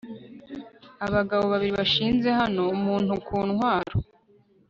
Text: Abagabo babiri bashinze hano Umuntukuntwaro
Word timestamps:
Abagabo 1.05 1.43
babiri 1.51 1.73
bashinze 1.79 2.29
hano 2.39 2.61
Umuntukuntwaro 2.75 3.95